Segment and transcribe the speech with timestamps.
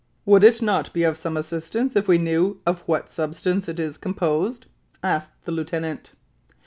[0.25, 3.99] "Would it not be of some assistance, if we knew of what substance it is
[3.99, 4.65] composed?"
[5.03, 6.13] asked the lieutenant.